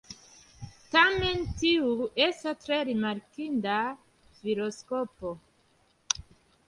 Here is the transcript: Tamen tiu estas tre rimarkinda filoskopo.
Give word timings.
Tamen 0.95 1.43
tiu 1.59 1.91
estas 2.25 2.63
tre 2.65 2.79
rimarkinda 2.89 3.77
filoskopo. 4.41 5.35